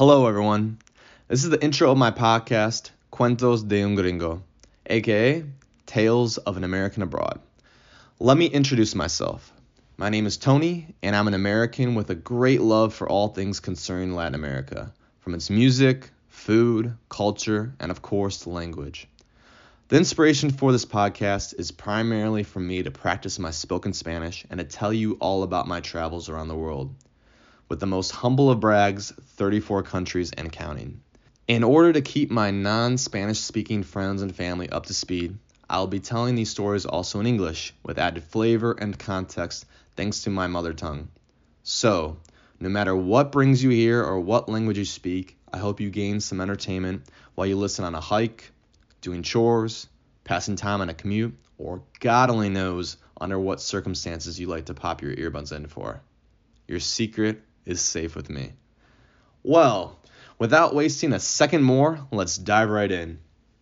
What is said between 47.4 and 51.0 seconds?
you listen on a hike, doing chores, passing time on a